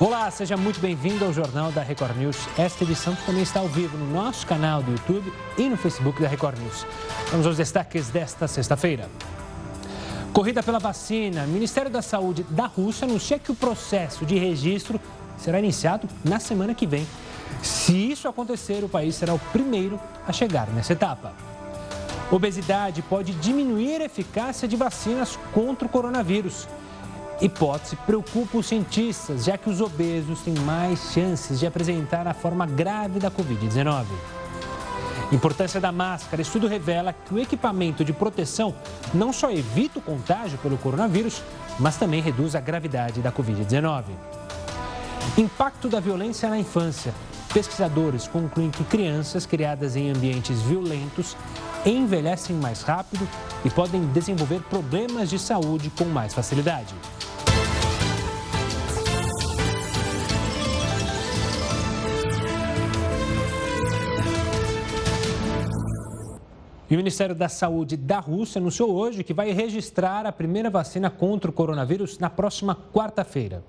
[0.00, 2.36] Olá, seja muito bem-vindo ao Jornal da Record News.
[2.56, 6.28] Esta edição também está ao vivo no nosso canal do YouTube e no Facebook da
[6.28, 6.86] Record News.
[7.32, 9.10] Vamos aos destaques desta sexta-feira.
[10.32, 11.42] Corrida pela vacina.
[11.42, 15.00] O Ministério da Saúde da Rússia anuncia que o processo de registro
[15.36, 17.04] será iniciado na semana que vem.
[17.60, 21.32] Se isso acontecer, o país será o primeiro a chegar nessa etapa.
[22.30, 26.68] Obesidade pode diminuir a eficácia de vacinas contra o coronavírus
[27.40, 32.66] hipótese preocupa os cientistas, já que os obesos têm mais chances de apresentar a forma
[32.66, 34.06] grave da Covid-19.
[35.30, 36.40] Importância da máscara.
[36.40, 38.74] Estudo revela que o equipamento de proteção
[39.12, 41.42] não só evita o contágio pelo coronavírus,
[41.78, 44.04] mas também reduz a gravidade da Covid-19.
[45.36, 47.14] Impacto da violência na infância.
[47.52, 51.36] Pesquisadores concluem que crianças criadas em ambientes violentos
[51.84, 53.26] envelhecem mais rápido
[53.64, 56.94] e podem desenvolver problemas de saúde com mais facilidade.
[66.90, 71.10] E o Ministério da Saúde da Rússia anunciou hoje que vai registrar a primeira vacina
[71.10, 73.62] contra o coronavírus na próxima quarta-feira.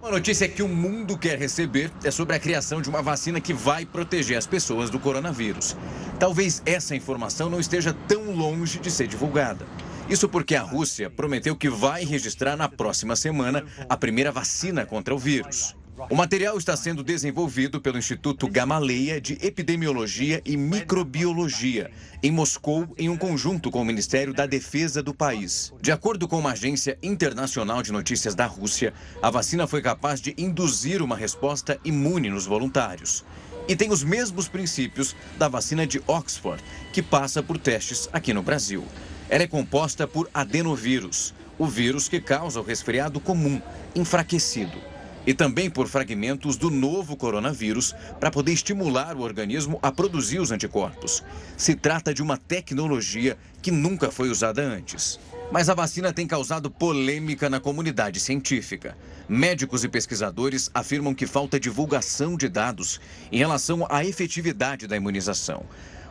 [0.00, 3.52] Uma notícia que o mundo quer receber é sobre a criação de uma vacina que
[3.52, 5.76] vai proteger as pessoas do coronavírus.
[6.18, 9.66] Talvez essa informação não esteja tão longe de ser divulgada.
[10.08, 15.14] Isso porque a Rússia prometeu que vai registrar na próxima semana a primeira vacina contra
[15.14, 15.76] o vírus.
[16.08, 21.90] O material está sendo desenvolvido pelo Instituto Gamaleya de Epidemiologia e Microbiologia,
[22.22, 25.70] em Moscou, em um conjunto com o Ministério da Defesa do país.
[25.82, 30.34] De acordo com uma agência internacional de notícias da Rússia, a vacina foi capaz de
[30.38, 33.22] induzir uma resposta imune nos voluntários.
[33.68, 38.42] E tem os mesmos princípios da vacina de Oxford, que passa por testes aqui no
[38.42, 38.82] Brasil.
[39.28, 43.60] Ela é composta por adenovírus, o vírus que causa o resfriado comum,
[43.94, 44.91] enfraquecido
[45.26, 50.50] e também por fragmentos do novo coronavírus para poder estimular o organismo a produzir os
[50.50, 51.22] anticorpos.
[51.56, 55.18] Se trata de uma tecnologia que nunca foi usada antes.
[55.50, 58.96] Mas a vacina tem causado polêmica na comunidade científica.
[59.28, 65.64] Médicos e pesquisadores afirmam que falta divulgação de dados em relação à efetividade da imunização.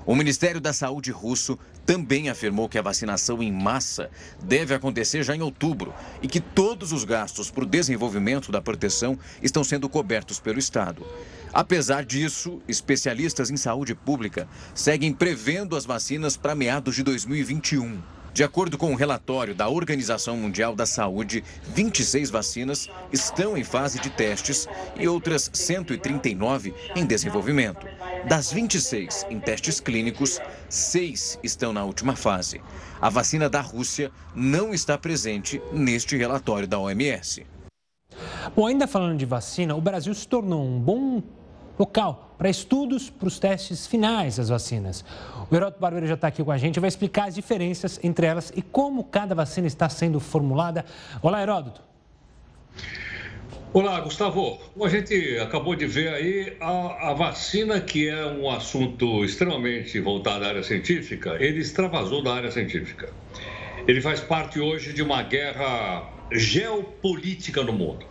[0.06, 4.10] O Ministério da Saúde russo também afirmou que a vacinação em massa
[4.44, 9.18] deve acontecer já em outubro e que todos os gastos para o desenvolvimento da proteção
[9.44, 11.06] estão sendo cobertos pelo Estado.
[11.54, 18.21] Apesar disso, especialistas em saúde pública seguem prevendo as vacinas para meados de 2021.
[18.34, 21.44] De acordo com o um relatório da Organização Mundial da Saúde,
[21.76, 27.86] 26 vacinas estão em fase de testes e outras 139 em desenvolvimento.
[28.26, 30.40] Das 26 em testes clínicos,
[30.70, 32.62] seis estão na última fase.
[33.02, 37.46] A vacina da Rússia não está presente neste relatório da OMS.
[38.56, 41.22] Bom, ainda falando de vacina, o Brasil se tornou um bom
[41.78, 45.06] local para estudos para os testes finais das vacinas.
[45.50, 48.52] O Heródoto Barbeiro já está aqui com a gente, vai explicar as diferenças entre elas
[48.56, 50.84] e como cada vacina está sendo formulada.
[51.22, 51.82] Olá, Heródoto.
[53.74, 54.60] Olá, Gustavo.
[54.84, 60.44] a gente acabou de ver aí a, a, vacina, que é um assunto extremamente voltado
[60.44, 63.14] à área científica, ele extravasou da área científica.
[63.88, 68.11] Ele faz parte hoje de uma guerra geopolítica no mundo.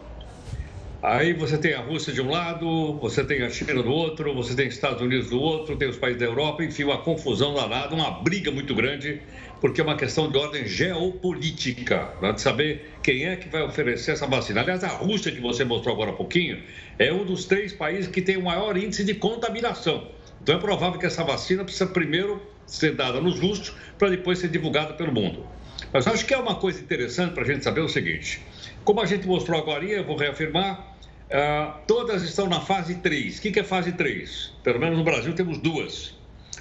[1.02, 4.54] Aí você tem a Rússia de um lado, você tem a China do outro, você
[4.54, 7.94] tem os Estados Unidos do outro, tem os países da Europa, enfim, uma confusão danada,
[7.94, 9.22] uma briga muito grande,
[9.62, 14.10] porque é uma questão de ordem geopolítica, né, de saber quem é que vai oferecer
[14.10, 14.60] essa vacina.
[14.60, 16.62] Aliás, a Rússia, que você mostrou agora há pouquinho,
[16.98, 20.06] é um dos três países que tem o maior índice de contaminação.
[20.42, 24.48] Então é provável que essa vacina precisa primeiro ser dada nos russos para depois ser
[24.48, 25.46] divulgada pelo mundo.
[25.92, 28.40] Mas acho que é uma coisa interessante para a gente saber o seguinte:
[28.84, 30.90] como a gente mostrou agora, eu vou reafirmar,
[31.30, 33.38] Uh, todas estão na fase 3.
[33.38, 34.52] O que, que é fase 3?
[34.64, 36.12] Pelo menos no Brasil temos duas.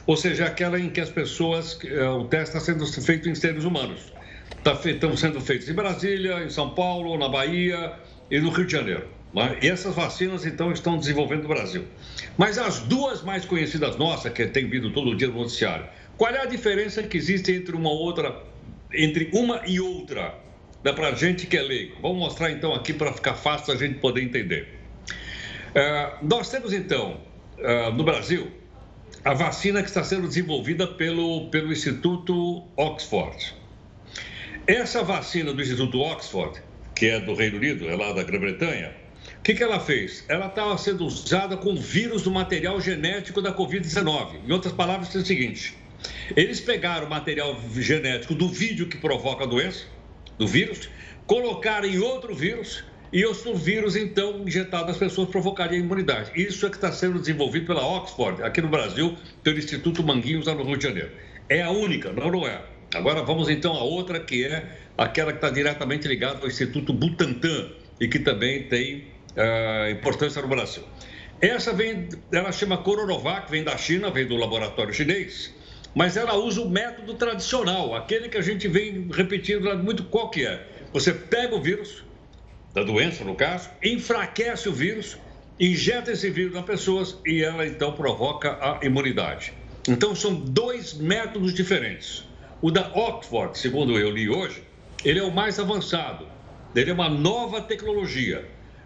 [0.06, 3.64] Ou seja, aquela em que as pessoas, uh, o teste está sendo feito em seres
[3.64, 4.14] humanos.
[4.64, 7.94] Tá estão sendo feitos em Brasília, em São Paulo, na Bahia
[8.30, 9.08] e no Rio de Janeiro.
[9.34, 9.58] Né?
[9.64, 11.86] E essas vacinas, então, estão desenvolvendo no Brasil.
[12.38, 16.42] Mas as duas mais conhecidas nossas, que tem vindo todo dia no noticiário, qual é
[16.42, 18.44] a diferença que existe entre uma outra,
[18.94, 20.36] entre uma e outra?
[20.84, 21.98] Dá para a gente que é leigo.
[22.02, 24.80] Vamos mostrar então aqui para ficar fácil a gente poder entender.
[25.76, 27.22] É, nós temos então,
[27.58, 28.52] é, no Brasil,
[29.24, 33.54] a vacina que está sendo desenvolvida pelo, pelo Instituto Oxford.
[34.66, 36.62] Essa vacina do Instituto Oxford,
[36.96, 38.94] que é do Reino Unido, é lá da Grã-Bretanha,
[39.38, 40.24] o que, que ela fez?
[40.28, 44.46] Ela estava sendo usada com vírus do material genético da Covid-19.
[44.48, 45.76] Em outras palavras, é o seguinte:
[46.36, 49.86] eles pegaram o material genético do vídeo que provoca a doença,
[50.38, 50.90] do vírus,
[51.26, 56.32] colocaram em outro vírus e o vírus, então, injetado nas pessoas provocaria imunidade.
[56.36, 60.54] Isso é que está sendo desenvolvido pela Oxford, aqui no Brasil, pelo Instituto Manguinhos, lá
[60.54, 61.10] no Rio de Janeiro.
[61.50, 62.62] É a única, não, não é.
[62.94, 64.64] Agora vamos então a outra, que é
[64.98, 70.48] aquela que está diretamente ligada ao Instituto Butantan e que também tem uh, importância no
[70.48, 70.84] Brasil.
[71.42, 75.54] Essa vem, ela chama Coronavac, vem da China, vem do laboratório chinês,
[75.96, 80.46] mas ela usa o método tradicional, aquele que a gente vem repetindo muito qual que
[80.46, 80.66] é.
[80.94, 82.04] Você pega o vírus,
[82.74, 85.18] da doença no caso, enfraquece o vírus,
[85.60, 89.54] injeta esse vírus nas pessoas e ela então provoca a imunidade.
[89.88, 92.24] Então são dois métodos diferentes.
[92.62, 94.64] O da Oxford, segundo eu li hoje,
[95.04, 96.28] ele é o mais avançado.
[96.76, 98.46] Ele é uma nova tecnologia.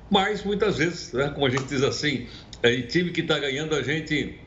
[0.09, 2.27] Mas muitas vezes, né, como a gente diz assim,
[2.61, 4.39] é, time que está ganhando a gente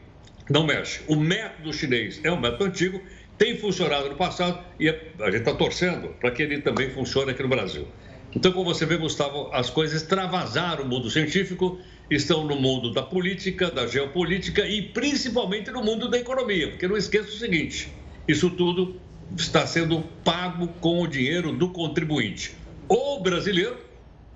[0.49, 1.01] não mexe.
[1.07, 3.01] O método chinês é um método antigo,
[3.37, 4.95] tem funcionado no passado e a
[5.27, 7.87] gente está torcendo para que ele também funcione aqui no Brasil.
[8.35, 11.79] Então, como você vê, Gustavo, as coisas extravasaram o mundo científico,
[12.11, 16.69] estão no mundo da política, da geopolítica e principalmente no mundo da economia.
[16.69, 17.89] Porque não esqueça o seguinte:
[18.29, 19.01] isso tudo
[19.37, 22.55] está sendo pago com o dinheiro do contribuinte,
[22.89, 23.79] ou brasileiro,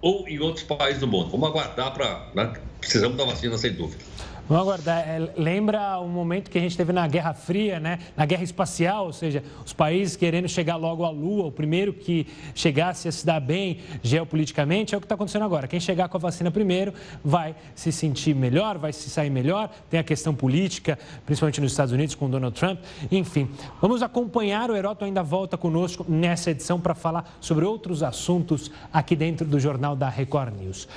[0.00, 1.30] ou em outros países do mundo.
[1.30, 2.30] Vamos aguardar para.
[2.34, 2.52] Né?
[2.80, 4.02] Precisamos da vacina, sem dúvida.
[4.50, 5.08] Vamos aguardar.
[5.08, 8.00] É, lembra o momento que a gente teve na Guerra Fria, né?
[8.16, 12.26] na Guerra Espacial, ou seja, os países querendo chegar logo à Lua, o primeiro que
[12.52, 15.68] chegasse a se dar bem geopoliticamente, é o que está acontecendo agora.
[15.68, 16.92] Quem chegar com a vacina primeiro
[17.24, 19.70] vai se sentir melhor, vai se sair melhor.
[19.88, 22.80] Tem a questão política, principalmente nos Estados Unidos, com Donald Trump.
[23.08, 23.48] Enfim,
[23.80, 24.68] vamos acompanhar.
[24.68, 29.60] O Heroto ainda volta conosco nessa edição para falar sobre outros assuntos aqui dentro do
[29.60, 30.88] Jornal da Record News.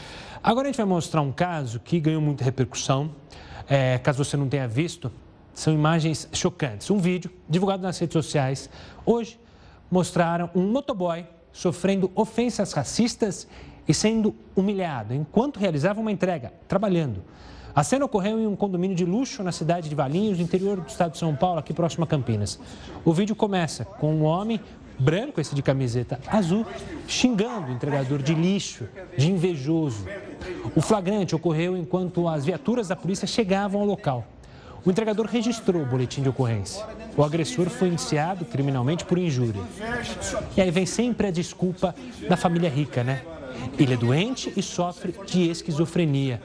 [0.43, 3.11] Agora a gente vai mostrar um caso que ganhou muita repercussão.
[3.69, 5.11] É, caso você não tenha visto,
[5.53, 6.89] são imagens chocantes.
[6.89, 8.69] Um vídeo divulgado nas redes sociais
[9.05, 9.39] hoje
[9.89, 13.47] mostraram um motoboy sofrendo ofensas racistas
[13.87, 17.23] e sendo humilhado enquanto realizava uma entrega, trabalhando.
[17.75, 20.87] A cena ocorreu em um condomínio de luxo na cidade de Valinhos, no interior do
[20.87, 22.59] estado de São Paulo, aqui próximo a Campinas.
[23.03, 24.59] O vídeo começa com um homem
[24.99, 26.65] branco, esse de camiseta azul,
[27.07, 28.87] xingando o entregador de lixo,
[29.17, 30.05] de invejoso.
[30.75, 34.27] O flagrante ocorreu enquanto as viaturas da polícia chegavam ao local.
[34.85, 36.85] O entregador registrou o boletim de ocorrência.
[37.15, 39.61] O agressor foi iniciado criminalmente por injúria.
[40.57, 41.95] E aí vem sempre a desculpa
[42.27, 43.21] da família rica, né?
[43.79, 46.41] Ele é doente e sofre de esquizofrenia.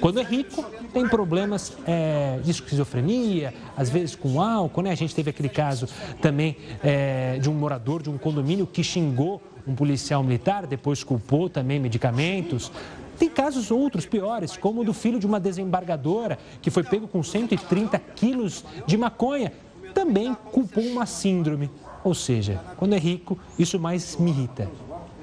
[0.00, 4.90] Quando é rico, tem problemas é, de esquizofrenia, às vezes com álcool, né?
[4.90, 5.88] A gente teve aquele caso
[6.20, 11.48] também é, de um morador de um condomínio que xingou um policial militar, depois culpou
[11.48, 12.70] também medicamentos.
[13.18, 17.22] Tem casos outros piores, como o do filho de uma desembargadora que foi pego com
[17.22, 19.52] 130 quilos de maconha.
[19.94, 21.70] Também culpou uma síndrome.
[22.04, 24.70] Ou seja, quando é rico, isso mais me irrita.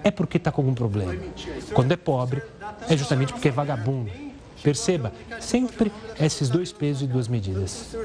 [0.04, 1.16] É porque está com algum problema.
[1.74, 2.42] Quando é pobre,
[2.90, 7.96] é justamente porque é vagabundo Perceba, sempre esses dois pesos e duas medidas.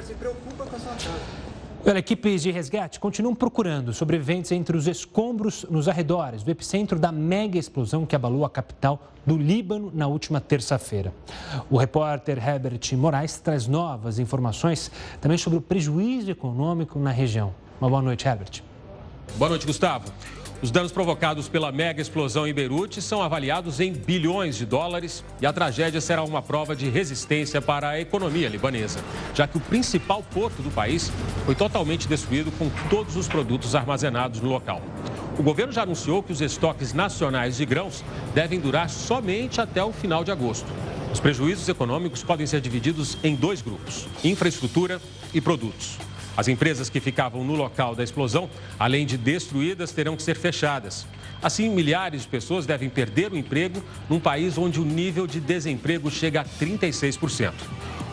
[1.87, 7.13] Olha, equipes de resgate continuam procurando sobreviventes entre os escombros nos arredores do epicentro da
[7.13, 11.15] mega explosão que abalou a capital do Líbano na última terça-feira.
[11.71, 14.91] O repórter Herbert Moraes traz novas informações
[15.21, 17.55] também sobre o prejuízo econômico na região.
[17.81, 18.63] Uma boa noite, Herbert.
[19.37, 20.13] Boa noite, Gustavo.
[20.61, 25.47] Os danos provocados pela mega explosão em Beirute são avaliados em bilhões de dólares e
[25.47, 28.99] a tragédia será uma prova de resistência para a economia libanesa,
[29.35, 31.13] já que o principal porto do país
[31.47, 34.83] foi totalmente destruído com todos os produtos armazenados no local.
[35.39, 39.93] O governo já anunciou que os estoques nacionais de grãos devem durar somente até o
[39.93, 40.67] final de agosto.
[41.13, 45.01] Os prejuízos econômicos podem ser divididos em dois grupos: infraestrutura
[45.33, 45.99] e produtos.
[46.39, 51.05] As empresas que ficavam no local da explosão, além de destruídas, terão que ser fechadas.
[51.43, 56.09] Assim, milhares de pessoas devem perder o emprego num país onde o nível de desemprego
[56.09, 57.55] chega a 36%.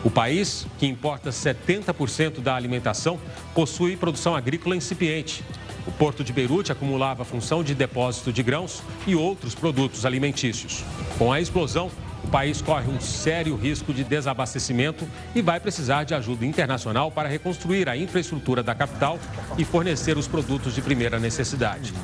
[0.02, 3.16] O país, que importa 70% da alimentação,
[3.54, 5.44] possui produção agrícola incipiente.
[5.86, 10.82] O porto de Beirute acumulava a função de depósito de grãos e outros produtos alimentícios.
[11.16, 11.92] Com a explosão,
[12.26, 17.28] o país corre um sério risco de desabastecimento e vai precisar de ajuda internacional para
[17.28, 19.16] reconstruir a infraestrutura da capital
[19.56, 21.94] e fornecer os produtos de primeira necessidade.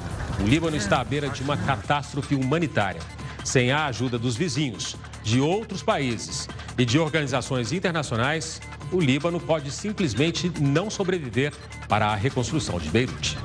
[0.40, 3.02] O Líbano está à beira de uma catástrofe humanitária.
[3.44, 6.48] Sem a ajuda dos vizinhos, de outros países
[6.78, 8.62] e de organizações internacionais,
[8.92, 11.52] o Líbano pode simplesmente não sobreviver
[11.88, 13.36] para a reconstrução de Beirute.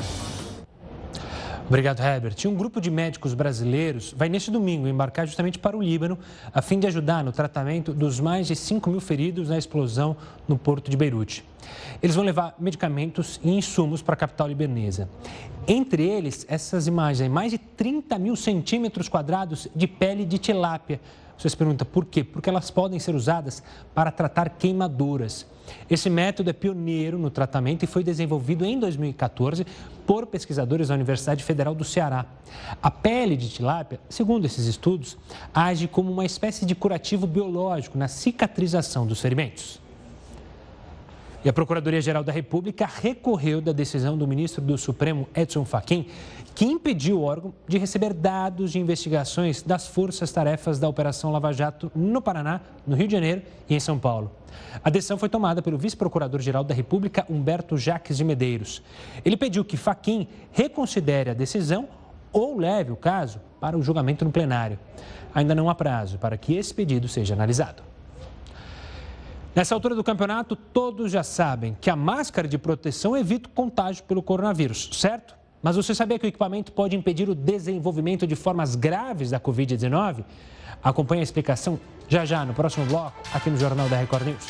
[1.68, 2.36] Obrigado, Herbert.
[2.46, 6.18] Um grupo de médicos brasileiros vai neste domingo embarcar justamente para o Líbano,
[6.54, 10.16] a fim de ajudar no tratamento dos mais de 5 mil feridos na explosão
[10.48, 11.44] no porto de Beirute.
[12.02, 15.10] Eles vão levar medicamentos e insumos para a capital libanesa.
[15.68, 21.02] Entre eles, essas imagens, mais de 30 mil centímetros quadrados de pele de tilápia.
[21.38, 22.24] Você se pergunta por quê?
[22.24, 23.62] Porque elas podem ser usadas
[23.94, 25.46] para tratar queimaduras.
[25.89, 29.65] Esse método é pioneiro no tratamento e foi desenvolvido em 2014
[30.06, 32.25] por pesquisadores da Universidade Federal do Ceará.
[32.82, 35.17] A pele de tilápia, segundo esses estudos,
[35.53, 39.87] age como uma espécie de curativo biológico na cicatrização dos ferimentos.
[41.46, 46.08] E a Procuradoria-Geral da República recorreu da decisão do ministro do Supremo, Edson Fachin,
[46.56, 51.91] que impediu o órgão de receber dados de investigações das forças-tarefas da Operação Lava Jato
[51.96, 54.32] no Paraná, no Rio de Janeiro e em São Paulo.
[54.84, 58.82] A decisão foi tomada pelo vice-procurador-geral da República, Humberto Jaques de Medeiros.
[59.24, 61.88] Ele pediu que Fachin reconsidere a decisão
[62.34, 64.79] ou leve o caso para o julgamento no plenário.
[65.34, 67.84] Ainda não há prazo para que esse pedido seja analisado.
[69.58, 74.04] Nessa altura do campeonato, todos já sabem que a máscara de proteção evita o contágio
[74.04, 75.36] pelo coronavírus, certo?
[75.64, 80.24] Mas você sabia que o equipamento pode impedir o desenvolvimento de formas graves da Covid-19?
[80.84, 84.46] Acompanhe a explicação já já no próximo bloco, aqui no Jornal da Record News.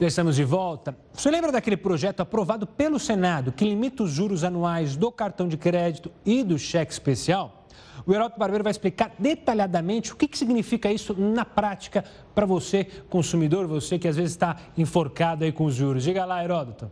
[0.00, 0.96] Já estamos de volta.
[1.12, 5.56] Você lembra daquele projeto aprovado pelo Senado que limita os juros anuais do cartão de
[5.56, 7.61] crédito e do cheque especial?
[8.06, 12.86] O Heródoto Barbeiro vai explicar detalhadamente o que, que significa isso na prática para você,
[13.08, 16.02] consumidor, você que às vezes está enforcado aí com os juros.
[16.04, 16.90] Diga lá, Heródoto.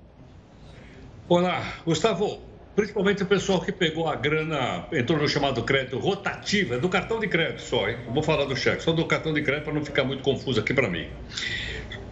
[1.28, 2.50] Olá, Gustavo.
[2.75, 7.19] Principalmente o pessoal que pegou a grana, entrou no chamado crédito rotativo, é do cartão
[7.19, 7.97] de crédito só, hein?
[8.09, 10.73] Vou falar do cheque, só do cartão de crédito para não ficar muito confuso aqui
[10.73, 11.09] para mim.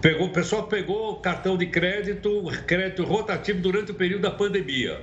[0.01, 5.01] Pegou, o pessoal pegou cartão de crédito, crédito rotativo durante o período da pandemia.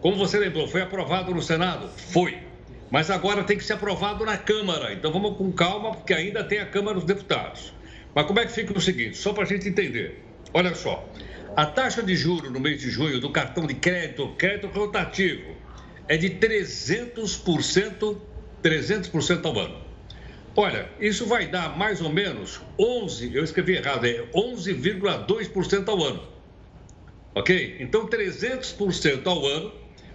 [0.00, 1.88] Como você lembrou, foi aprovado no Senado?
[1.88, 2.38] Foi
[2.90, 4.92] mas agora tem que ser aprovado na Câmara.
[4.92, 7.72] Então vamos com calma, porque ainda tem a Câmara dos Deputados.
[8.14, 10.24] Mas como é que fica o seguinte, só para a gente entender.
[10.54, 11.06] Olha só,
[11.54, 15.56] a taxa de juro no mês de junho do cartão de crédito, crédito rotativo,
[16.08, 18.16] é de 300%,
[18.62, 19.88] 300% ao ano.
[20.56, 26.22] Olha, isso vai dar mais ou menos 11, eu escrevi errado, é 11,2% ao ano.
[27.34, 27.76] Ok?
[27.78, 29.72] Então 300% ao ano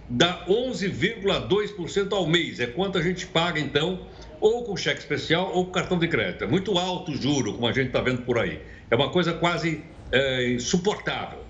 [0.08, 2.60] dá 11,2% ao mês.
[2.60, 4.06] É quanto a gente paga, então,
[4.40, 6.44] ou com cheque especial ou com cartão de crédito.
[6.44, 8.60] É muito alto o juro, como a gente está vendo por aí.
[8.90, 9.82] É uma coisa quase
[10.12, 11.40] é, insuportável.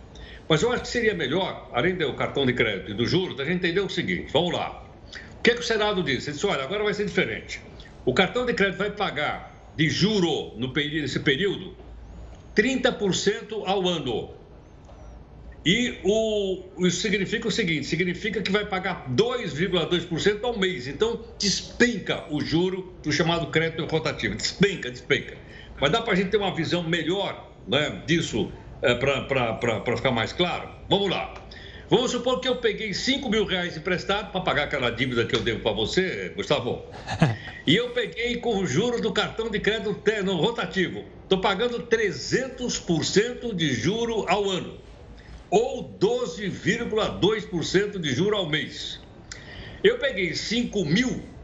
[0.48, 3.44] Mas eu acho que seria melhor, além do cartão de crédito e do juro, a
[3.44, 4.84] gente entender o seguinte: vamos lá.
[5.38, 6.28] O que, é que o Senado disse?
[6.28, 7.60] Ele disse: olha, agora vai ser diferente.
[8.04, 11.74] O cartão de crédito vai pagar de juro no, nesse período
[12.54, 14.30] 30% ao ano.
[15.64, 20.86] E o, isso significa o seguinte: significa que vai pagar 2,2% ao mês.
[20.86, 24.34] Então, despenca o juro do chamado crédito rotativo.
[24.34, 25.36] Despenca, despenca.
[25.80, 28.52] Mas dá para a gente ter uma visão melhor né, disso
[28.82, 30.68] é, para ficar mais claro?
[30.88, 31.32] Vamos lá.
[31.88, 35.40] Vamos supor que eu peguei 5 mil reais emprestado para pagar aquela dívida que eu
[35.40, 36.82] devo para você, Gustavo.
[37.66, 41.02] E eu peguei com o juro do cartão de crédito no rotativo.
[41.22, 44.83] Estou pagando 300% de juro ao ano
[45.50, 49.00] ou 12,2% de juro ao mês.
[49.82, 51.34] Eu peguei 5 mil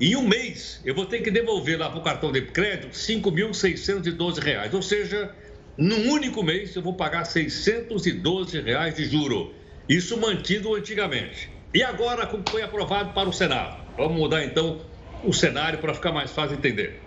[0.00, 4.42] em um mês, eu vou ter que devolver lá para o cartão de crédito 5.612
[4.42, 4.72] reais.
[4.72, 5.34] Ou seja,
[5.76, 9.52] num único mês eu vou pagar 612 reais de juro.
[9.86, 11.50] Isso mantido antigamente.
[11.74, 13.84] E agora foi aprovado para o Senado.
[13.96, 14.80] Vamos mudar então
[15.22, 16.98] o cenário para ficar mais fácil de entender.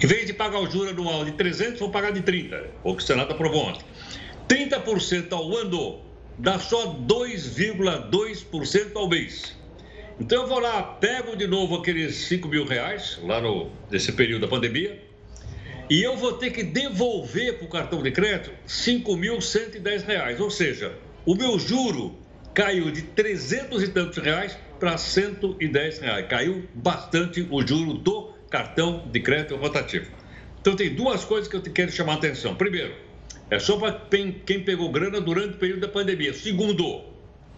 [0.00, 3.02] Em vez de pagar o juro anual de 300, vou pagar de 30, o que
[3.02, 3.84] o Senado aprovou ontem.
[4.48, 6.00] 30% ao ano
[6.38, 9.56] dá só 2,2% ao mês.
[10.18, 14.42] Então eu vou lá, pego de novo aqueles 5 mil reais, lá no, nesse período
[14.42, 15.02] da pandemia,
[15.88, 20.40] e eu vou ter que devolver para o cartão de crédito 5.110 reais.
[20.40, 22.16] Ou seja, o meu juro
[22.54, 26.26] caiu de 300 e tantos reais para 110 reais.
[26.26, 30.10] Caiu bastante o juro do cartão de crédito rotativo.
[30.60, 32.56] Então tem duas coisas que eu quero chamar a atenção.
[32.56, 32.92] Primeiro,
[33.50, 36.34] é só para quem pegou grana durante o período da pandemia.
[36.34, 37.04] Segundo,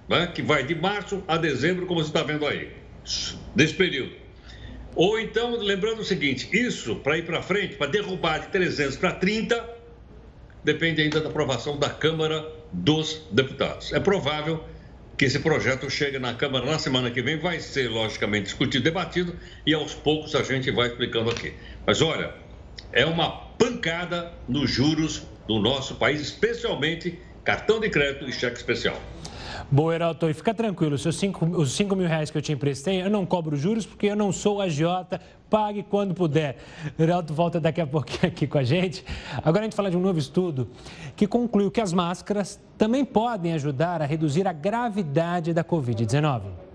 [0.09, 2.73] né, que vai de março a dezembro, como você está vendo aí,
[3.55, 4.13] desse período.
[4.95, 9.13] Ou então, lembrando o seguinte: isso para ir para frente, para derrubar de 300 para
[9.13, 9.77] 30,
[10.65, 13.93] depende ainda da aprovação da Câmara dos Deputados.
[13.93, 14.65] É provável
[15.17, 19.35] que esse projeto chegue na Câmara na semana que vem, vai ser logicamente discutido, debatido
[19.67, 21.55] e aos poucos a gente vai explicando aqui.
[21.87, 22.33] Mas olha,
[22.93, 28.97] é uma pancada nos juros do nosso país, especialmente cartão de crédito e cheque especial.
[29.71, 33.03] Boa, Heraldo, e fica tranquilo, os cinco, os 5 mil reais que eu te emprestei,
[33.03, 36.57] eu não cobro juros porque eu não sou agiota, pague quando puder.
[36.99, 39.05] Heraldo volta daqui a pouquinho aqui com a gente.
[39.43, 40.71] Agora a gente fala de um novo estudo
[41.17, 46.68] que concluiu que as máscaras também podem ajudar a reduzir a gravidade da Covid-19.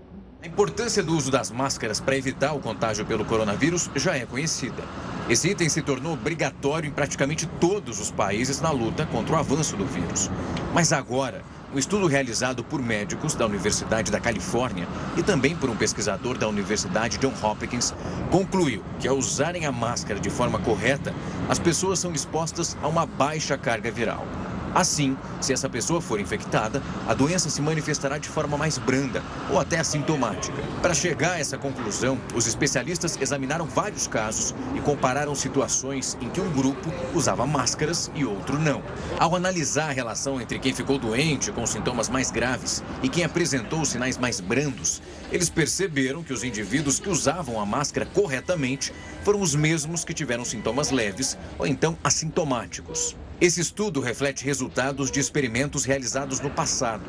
[0.44, 4.84] A importância do uso das máscaras para evitar o contágio pelo coronavírus já é conhecida.
[5.26, 9.74] Esse item se tornou obrigatório em praticamente todos os países na luta contra o avanço
[9.74, 10.30] do vírus.
[10.74, 11.42] Mas agora,
[11.74, 14.86] um estudo realizado por médicos da Universidade da Califórnia
[15.16, 17.94] e também por um pesquisador da Universidade John Hopkins
[18.30, 21.14] concluiu que ao usarem a máscara de forma correta,
[21.48, 24.26] as pessoas são expostas a uma baixa carga viral.
[24.74, 29.60] Assim, se essa pessoa for infectada, a doença se manifestará de forma mais branda ou
[29.60, 30.60] até assintomática.
[30.82, 36.40] Para chegar a essa conclusão, os especialistas examinaram vários casos e compararam situações em que
[36.40, 38.82] um grupo usava máscaras e outro não.
[39.18, 43.84] Ao analisar a relação entre quem ficou doente com sintomas mais graves e quem apresentou
[43.84, 45.00] sinais mais brandos,
[45.30, 50.44] eles perceberam que os indivíduos que usavam a máscara corretamente foram os mesmos que tiveram
[50.44, 53.16] sintomas leves ou então assintomáticos.
[53.44, 57.04] Esse estudo reflete resultados de experimentos realizados no passado,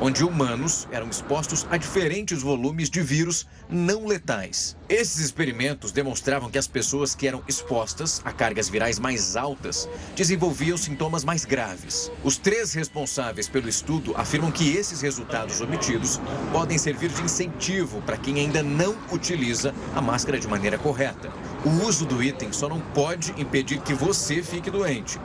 [0.00, 4.76] onde humanos eram expostos a diferentes volumes de vírus não letais.
[4.88, 10.78] Esses experimentos demonstravam que as pessoas que eram expostas a cargas virais mais altas desenvolviam
[10.78, 12.08] sintomas mais graves.
[12.22, 16.20] Os três responsáveis pelo estudo afirmam que esses resultados obtidos
[16.52, 21.32] podem servir de incentivo para quem ainda não utiliza a máscara de maneira correta.
[21.64, 25.18] O uso do item só não pode impedir que você fique doente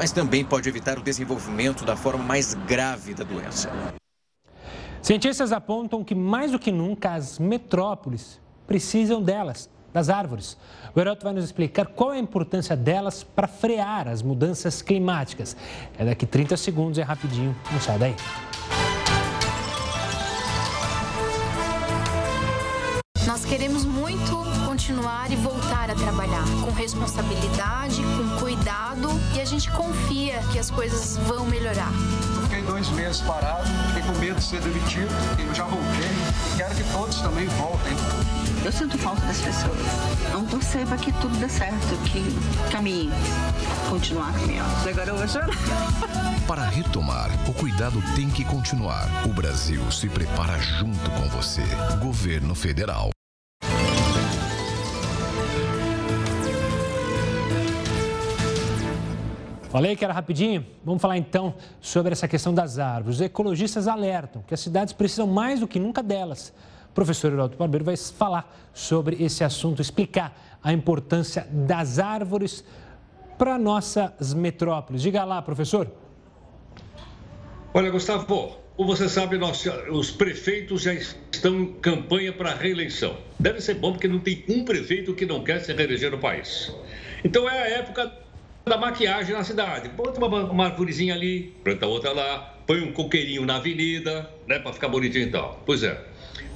[0.00, 3.70] mas também pode evitar o desenvolvimento da forma mais grave da doença.
[5.02, 10.56] Cientistas apontam que mais do que nunca as metrópoles precisam delas, das árvores.
[10.94, 15.54] O Heroto vai nos explicar qual é a importância delas para frear as mudanças climáticas.
[15.98, 18.16] É daqui 30 segundos, é rapidinho, não sai daí.
[23.26, 28.89] Nós queremos muito continuar e voltar a trabalhar com responsabilidade, com cuidado
[29.50, 31.90] gente confia que as coisas vão melhorar.
[32.36, 36.08] Eu fiquei dois meses parado, fiquei com medo de ser demitido, eu já voltei
[36.52, 37.92] e quero que todos também voltem.
[38.64, 39.76] Eu sinto falta das pessoas.
[40.32, 42.22] Não torcer para que tudo dê certo, que
[42.70, 43.10] caminhe,
[43.88, 44.88] continuar caminhando.
[44.88, 45.48] Agora eu vou chorar.
[46.46, 49.08] Para retomar, o cuidado tem que continuar.
[49.24, 51.62] O Brasil se prepara junto com você.
[52.00, 53.10] Governo Federal.
[59.70, 60.66] Falei que era rapidinho?
[60.84, 63.18] Vamos falar então sobre essa questão das árvores.
[63.18, 66.52] Os ecologistas alertam que as cidades precisam mais do que nunca delas.
[66.90, 72.64] O professor Heraldo Barbeiro vai falar sobre esse assunto, explicar a importância das árvores
[73.38, 75.02] para nossas metrópoles.
[75.02, 75.88] Diga lá, professor.
[77.72, 78.26] Olha, Gustavo,
[78.76, 83.16] como você sabe, nós, os prefeitos já estão em campanha para reeleição.
[83.38, 86.74] Deve ser bom porque não tem um prefeito que não quer se reeleger no país.
[87.22, 88.12] Então é a época
[88.70, 89.88] da maquiagem na cidade.
[89.88, 94.72] Bota uma, uma arvorezinha ali, planta outra lá, põe um coqueirinho na avenida, né, para
[94.72, 95.60] ficar bonitinho e tal.
[95.66, 96.00] Pois é.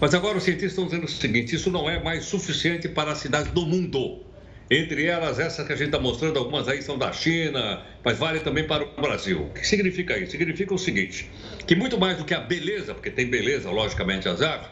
[0.00, 3.18] Mas agora os cientistas estão dizendo o seguinte: isso não é mais suficiente para as
[3.18, 4.20] cidades do mundo.
[4.70, 8.40] Entre elas, essas que a gente está mostrando, algumas aí são da China, mas vale
[8.40, 9.42] também para o Brasil.
[9.42, 10.31] O que significa isso?
[10.31, 11.29] Significa o seguinte:
[11.66, 14.68] que muito mais do que a beleza, porque tem beleza, logicamente, as aves,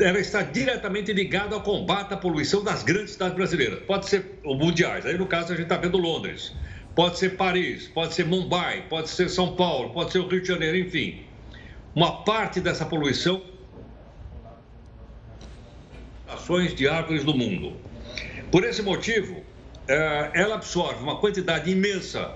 [0.00, 3.80] ela está diretamente ligada ao combate à poluição das grandes cidades brasileiras.
[3.80, 6.54] Pode ser mundiais, aí no caso a gente está vendo Londres.
[6.94, 10.48] Pode ser Paris, pode ser Mumbai, pode ser São Paulo, pode ser o Rio de
[10.48, 11.22] Janeiro, enfim.
[11.94, 13.42] Uma parte dessa poluição
[16.32, 17.76] ações de árvores do mundo.
[18.50, 19.42] Por esse motivo,
[19.86, 22.34] eh, ela absorve uma quantidade imensa,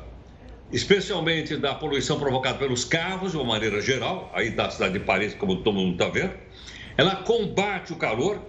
[0.73, 5.35] especialmente da poluição provocada pelos carros, de uma maneira geral, aí da cidade de Paris,
[5.35, 6.35] como todo mundo está vendo,
[6.97, 8.41] ela combate o calor,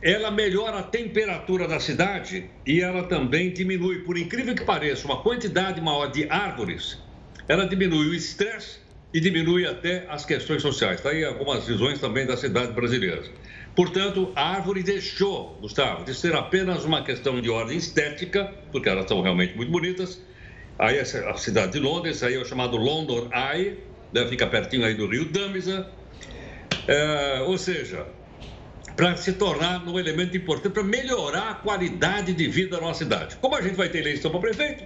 [0.00, 5.22] ela melhora a temperatura da cidade e ela também diminui, por incrível que pareça, uma
[5.22, 6.98] quantidade maior de árvores.
[7.48, 8.78] Ela diminui o estresse
[9.12, 10.96] e diminui até as questões sociais.
[10.96, 13.30] Está aí algumas visões também das cidades brasileiras.
[13.74, 19.06] Portanto, a árvore deixou, Gustavo, de ser apenas uma questão de ordem estética, porque elas
[19.06, 20.20] são realmente muito bonitas.
[20.78, 23.78] Aí a cidade de Londres, aí é o chamado London Eye,
[24.12, 25.88] né, fica pertinho aí do rio Dâmisa,
[26.88, 28.06] é, ou seja,
[28.96, 33.36] para se tornar um elemento importante para melhorar a qualidade de vida da nossa cidade.
[33.36, 34.84] Como a gente vai ter eleição para prefeito,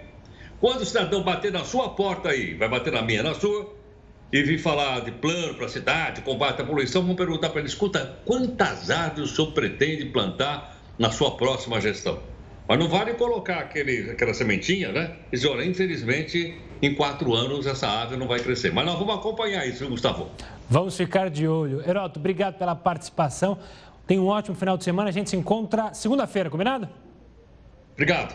[0.61, 3.75] quando o cidadão bater na sua porta aí, vai bater na minha, na sua,
[4.33, 7.69] e vir falar de plano para a cidade, combate à poluição, vamos perguntar para ele:
[7.69, 12.21] escuta, quantas árvores o senhor pretende plantar na sua próxima gestão?
[12.69, 15.17] Mas não vale colocar aquele, aquela sementinha, né?
[15.31, 18.73] E dizer, olha, infelizmente, em quatro anos essa árvore não vai crescer.
[18.73, 20.31] Mas nós vamos acompanhar isso, Gustavo?
[20.73, 21.87] Vamos ficar de olho.
[21.87, 23.59] Heroto, obrigado pela participação.
[24.07, 25.11] Tenha um ótimo final de semana.
[25.11, 26.89] A gente se encontra segunda-feira, combinado?
[27.93, 28.35] Obrigado.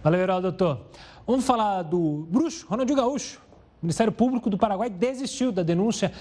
[0.00, 0.82] Valeu, Heroto, doutor.
[1.26, 3.40] Vamos falar do bruxo, Ronaldinho Gaúcho.
[3.82, 6.12] O Ministério Público do Paraguai desistiu da denúncia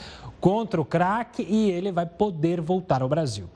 [0.41, 3.47] contra o craque e ele vai poder voltar ao Brasil.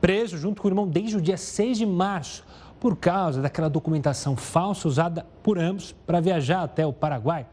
[0.00, 2.46] Preso junto com o irmão desde o dia 6 de março,
[2.80, 7.44] por causa daquela documentação falsa usada por ambos para viajar até o Paraguai.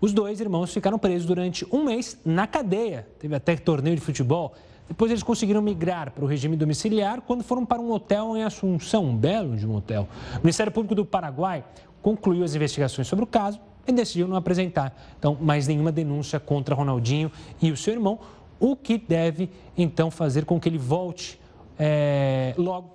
[0.00, 3.06] Os dois irmãos ficaram presos durante um mês na cadeia.
[3.18, 4.54] Teve até torneio de futebol.
[4.88, 9.04] Depois eles conseguiram migrar para o regime domiciliar quando foram para um hotel em Assunção,
[9.04, 10.08] um belo de um hotel.
[10.34, 11.64] O Ministério Público do Paraguai
[12.02, 16.74] concluiu as investigações sobre o caso e decidiu não apresentar, então, mais nenhuma denúncia contra
[16.74, 18.18] Ronaldinho e o seu irmão,
[18.58, 21.40] o que deve, então, fazer com que ele volte
[21.78, 22.90] é, logo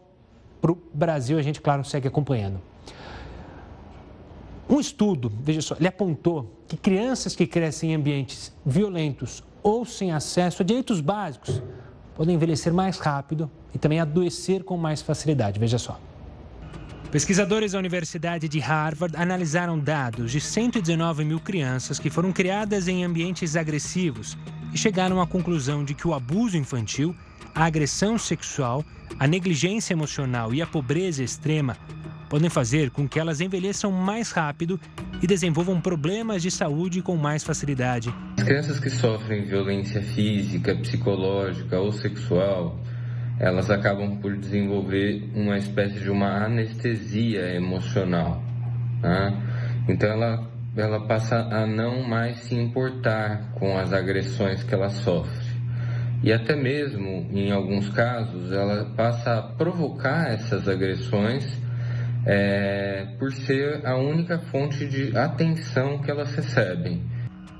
[0.62, 1.38] para o Brasil.
[1.38, 2.60] A gente, claro, segue acompanhando.
[4.70, 10.12] Um estudo, veja só, ele apontou que crianças que crescem em ambientes violentos ou sem
[10.12, 11.62] acesso a direitos básicos
[12.16, 15.60] podem envelhecer mais rápido e também adoecer com mais facilidade.
[15.60, 16.00] Veja só.
[17.12, 23.04] Pesquisadores da Universidade de Harvard analisaram dados de 119 mil crianças que foram criadas em
[23.04, 24.38] ambientes agressivos
[24.74, 27.16] e chegaram à conclusão de que o abuso infantil,
[27.54, 28.84] a agressão sexual,
[29.18, 31.78] a negligência emocional e a pobreza extrema
[32.30, 34.80] podem fazer com que elas envelheçam mais rápido
[35.22, 38.14] e desenvolvam problemas de saúde com mais facilidade.
[38.38, 42.80] As crianças que sofrem violência física, psicológica ou sexual
[43.40, 48.42] elas acabam por desenvolver uma espécie de uma anestesia emocional.
[49.02, 49.84] Né?
[49.90, 55.46] Então ela, ela passa a não mais se importar com as agressões que ela sofre.
[56.24, 61.46] E até mesmo, em alguns casos, ela passa a provocar essas agressões
[62.26, 67.02] é, por ser a única fonte de atenção que elas recebem.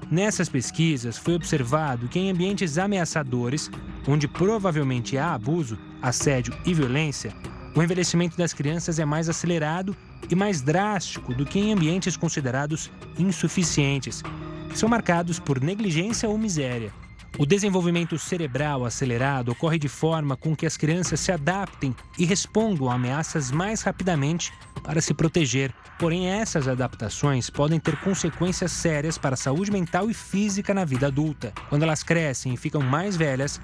[0.10, 3.72] Nessas pesquisas, foi observado que em ambientes ameaçadores,
[4.08, 7.34] onde provavelmente há abuso, assédio e violência,
[7.76, 9.96] o envelhecimento das crianças é mais acelerado
[10.30, 14.24] e mais drástico do que em ambientes considerados insuficientes,
[14.70, 16.94] que são marcados por negligência ou miséria.
[17.38, 22.90] O desenvolvimento cerebral acelerado ocorre de forma com que as crianças se adaptem e respondam
[22.90, 25.74] a ameaças mais rapidamente para se proteger.
[26.00, 31.08] Porém, essas adaptações podem ter consequências sérias para a saúde mental e física na vida
[31.08, 31.54] adulta.
[31.68, 33.60] Quando elas crescem e ficam mais velhas,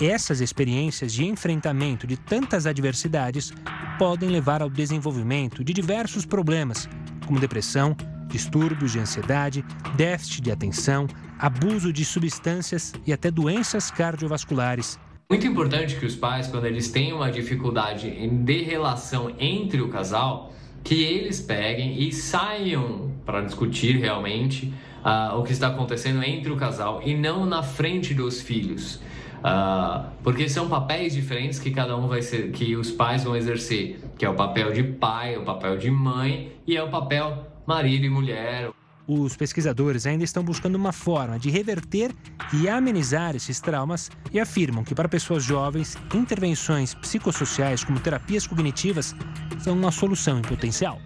[0.00, 3.52] essas experiências de enfrentamento de tantas adversidades
[3.98, 6.88] podem levar ao desenvolvimento de diversos problemas,
[7.26, 7.96] como depressão,
[8.28, 9.64] distúrbios de ansiedade,
[9.96, 11.06] déficit de atenção,
[11.38, 14.98] abuso de substâncias e até doenças cardiovasculares.
[15.28, 20.52] Muito importante que os pais, quando eles têm uma dificuldade de relação entre o casal,
[20.84, 24.72] que eles peguem e saiam para discutir realmente
[25.04, 29.00] uh, o que está acontecendo entre o casal e não na frente dos filhos.
[29.38, 33.98] Uh, porque são papéis diferentes que cada um vai ser, que os pais vão exercer,
[34.16, 38.04] que é o papel de pai, o papel de mãe e é o papel marido
[38.06, 38.70] e mulher.
[39.08, 42.12] Os pesquisadores ainda estão buscando uma forma de reverter
[42.52, 49.14] e amenizar esses traumas e afirmam que, para pessoas jovens, intervenções psicossociais como terapias cognitivas
[49.60, 51.00] são uma solução em potencial.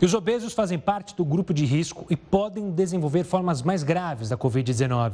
[0.00, 4.30] E os obesos fazem parte do grupo de risco e podem desenvolver formas mais graves
[4.30, 5.12] da Covid-19.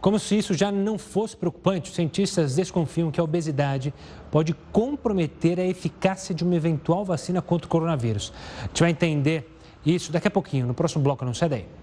[0.00, 3.92] Como se isso já não fosse preocupante, os cientistas desconfiam que a obesidade
[4.30, 8.32] pode comprometer a eficácia de uma eventual vacina contra o coronavírus.
[8.58, 9.50] A gente vai entender
[9.84, 11.79] isso daqui a pouquinho, no próximo bloco, não sai daí.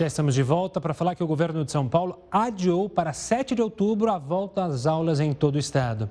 [0.00, 3.54] Já estamos de volta para falar que o governo de São Paulo adiou para 7
[3.54, 6.08] de outubro a volta às aulas em todo o estado.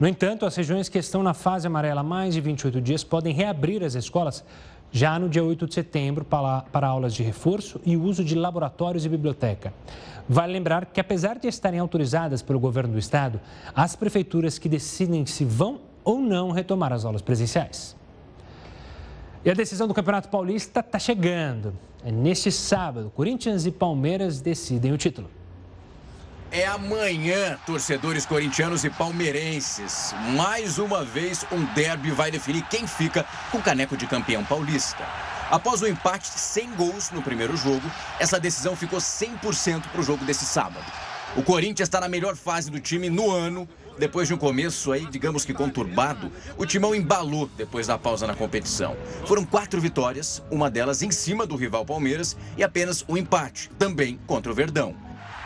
[0.00, 3.34] No entanto, as regiões que estão na fase amarela há mais de 28 dias podem
[3.34, 4.42] reabrir as escolas
[4.90, 9.08] já no dia 8 de setembro para, aulas de reforço e uso de laboratórios e
[9.10, 9.70] biblioteca.
[10.26, 13.38] Vale lembrar que, apesar de estarem autorizadas pelo governo do estado,
[13.74, 17.94] as prefeituras que decidem se vão ou não retomar as aulas presenciais.
[19.44, 21.74] E a decisão do Campeonato Paulista está chegando.
[22.06, 25.28] É neste sábado, Corinthians e Palmeiras decidem o título.
[26.52, 30.14] É amanhã, torcedores corintianos e palmeirenses.
[30.36, 35.04] Mais uma vez, um derby vai definir quem fica com o caneco de campeão paulista.
[35.50, 37.90] Após o empate sem gols no primeiro jogo,
[38.20, 40.86] essa decisão ficou 100% para o jogo desse sábado.
[41.34, 45.06] O Corinthians está na melhor fase do time no ano depois de um começo aí,
[45.06, 48.96] digamos que conturbado, o Timão embalou depois da pausa na competição.
[49.26, 54.18] Foram quatro vitórias, uma delas em cima do rival Palmeiras e apenas um empate, também
[54.26, 54.94] contra o Verdão.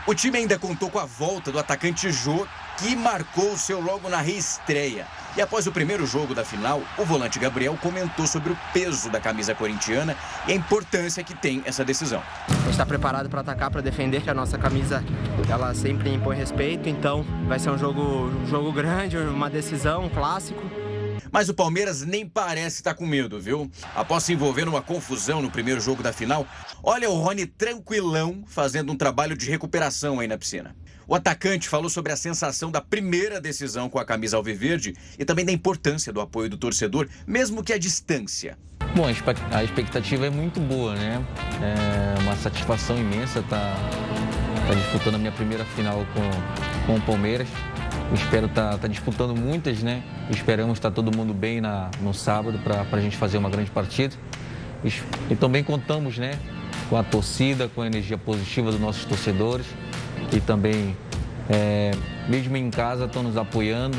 [0.07, 4.09] O time ainda contou com a volta do atacante Jô, que marcou o seu logo
[4.09, 5.05] na reestreia.
[5.35, 9.17] E após o primeiro jogo da final, o volante Gabriel comentou sobre o peso da
[9.17, 10.15] camisa corintiana
[10.45, 12.21] e a importância que tem essa decisão.
[12.49, 15.01] A gente está preparado para atacar, para defender, que a nossa camisa
[15.49, 20.09] ela sempre impõe respeito, então vai ser um jogo, um jogo grande, uma decisão, um
[20.09, 20.61] clássico.
[21.31, 23.71] Mas o Palmeiras nem parece estar com medo, viu?
[23.95, 26.45] Após se envolver numa confusão no primeiro jogo da final,
[26.83, 30.75] olha o Rony tranquilão fazendo um trabalho de recuperação aí na piscina.
[31.07, 35.43] O atacante falou sobre a sensação da primeira decisão com a camisa alviverde e também
[35.43, 38.57] da importância do apoio do torcedor, mesmo que à distância.
[38.95, 39.05] Bom,
[39.51, 41.25] a expectativa é muito boa, né?
[41.61, 47.01] É uma satisfação imensa estar tá, tá disputando a minha primeira final com, com o
[47.01, 47.47] Palmeiras.
[48.13, 50.03] Espero estar tá, disputando muitas, né?
[50.29, 54.15] Esperamos estar todo mundo bem na, no sábado para a gente fazer uma grande partida.
[55.29, 56.37] E também contamos, né?
[56.89, 59.65] Com a torcida, com a energia positiva dos nossos torcedores
[60.31, 60.95] e também,
[61.49, 61.91] é,
[62.27, 63.97] mesmo em casa, estão nos apoiando,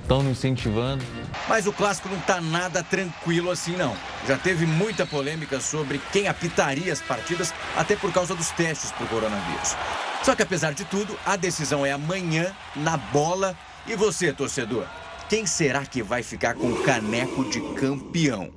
[0.00, 1.04] estão é, nos incentivando.
[1.48, 3.94] Mas o clássico não está nada tranquilo assim, não.
[4.26, 9.04] Já teve muita polêmica sobre quem apitaria as partidas, até por causa dos testes para
[9.04, 9.76] o coronavírus.
[10.22, 13.56] Só que, apesar de tudo, a decisão é amanhã, na bola.
[13.86, 14.84] E você, torcedor?
[15.28, 18.50] Quem será que vai ficar com o caneco de campeão?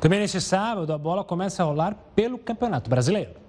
[0.00, 3.45] Também neste sábado, a bola começa a rolar pelo Campeonato Brasileiro.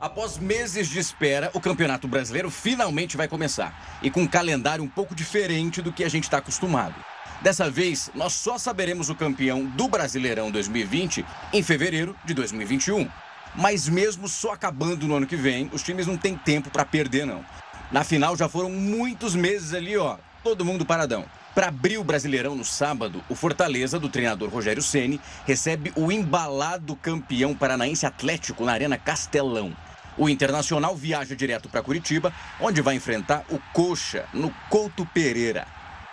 [0.00, 3.98] Após meses de espera, o Campeonato Brasileiro finalmente vai começar.
[4.02, 6.94] E com um calendário um pouco diferente do que a gente está acostumado.
[7.42, 13.06] Dessa vez, nós só saberemos o campeão do Brasileirão 2020 em fevereiro de 2021.
[13.54, 17.26] Mas mesmo só acabando no ano que vem, os times não têm tempo para perder,
[17.26, 17.44] não.
[17.92, 21.26] Na final já foram muitos meses ali, ó, todo mundo paradão.
[21.54, 26.96] Para abrir o Brasileirão no sábado, o Fortaleza, do treinador Rogério Ceni, recebe o embalado
[26.96, 29.76] campeão paranaense Atlético na Arena Castelão.
[30.20, 32.30] O Internacional viaja direto para Curitiba,
[32.60, 35.66] onde vai enfrentar o Coxa, no Couto Pereira.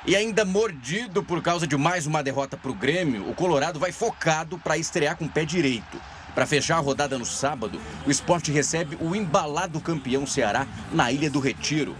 [0.06, 3.91] E ainda mordido por causa de mais uma derrota para o Grêmio, o Colorado vai
[3.91, 6.00] focado para estrear com o pé direito.
[6.34, 11.30] Para fechar a rodada no sábado, o esporte recebe o embalado campeão Ceará na Ilha
[11.30, 11.93] do Retiro.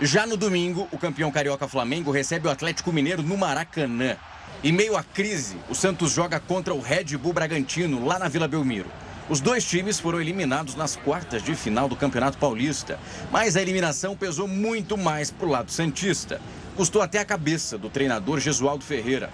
[0.00, 4.16] Já no domingo, o campeão carioca Flamengo recebe o Atlético Mineiro no Maracanã.
[4.62, 8.48] Em meio à crise, o Santos joga contra o Red Bull Bragantino, lá na Vila
[8.48, 8.88] Belmiro.
[9.26, 12.98] Os dois times foram eliminados nas quartas de final do Campeonato Paulista,
[13.32, 16.42] mas a eliminação pesou muito mais para o lado Santista.
[16.76, 19.30] Custou até a cabeça do treinador Gesualdo Ferreira.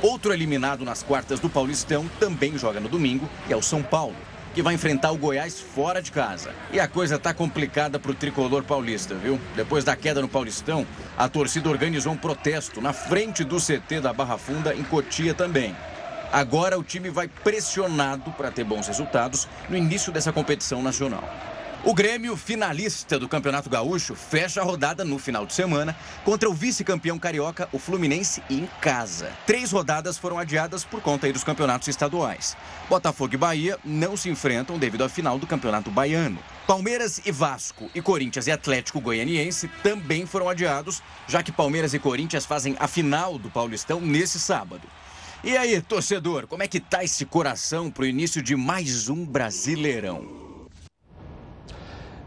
[0.00, 4.16] Outro eliminado nas quartas do Paulistão também joga no domingo e é o São Paulo,
[4.54, 6.54] que vai enfrentar o Goiás fora de casa.
[6.72, 9.38] E a coisa tá complicada para o tricolor paulista, viu?
[9.54, 10.86] Depois da queda no Paulistão,
[11.18, 15.76] a torcida organizou um protesto na frente do CT da Barra Funda em Cotia também.
[16.34, 21.22] Agora o time vai pressionado para ter bons resultados no início dessa competição nacional.
[21.84, 25.94] O Grêmio, finalista do Campeonato Gaúcho, fecha a rodada no final de semana
[26.24, 29.30] contra o vice-campeão carioca, o Fluminense, em casa.
[29.46, 32.56] Três rodadas foram adiadas por conta dos campeonatos estaduais.
[32.88, 36.40] Botafogo e Bahia não se enfrentam devido à final do Campeonato Baiano.
[36.66, 42.00] Palmeiras e Vasco e Corinthians e Atlético Goianiense também foram adiados, já que Palmeiras e
[42.00, 44.88] Corinthians fazem a final do Paulistão nesse sábado.
[45.46, 49.26] E aí, torcedor, como é que tá esse coração para o início de mais um
[49.26, 50.24] Brasileirão?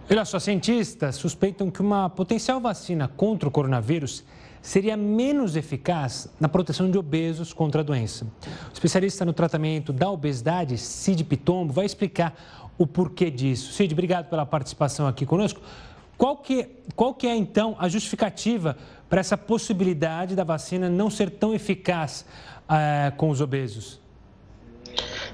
[0.07, 4.23] Olha só, cientistas suspeitam que uma potencial vacina contra o coronavírus
[4.61, 8.23] seria menos eficaz na proteção de obesos contra a doença.
[8.69, 12.35] O especialista no tratamento da obesidade, Cid Pitombo, vai explicar
[12.77, 13.73] o porquê disso.
[13.73, 15.59] Cid, obrigado pela participação aqui conosco.
[16.19, 18.77] Qual que, qual que é, então, a justificativa
[19.09, 22.25] para essa possibilidade da vacina não ser tão eficaz
[22.69, 24.01] é, com os obesos?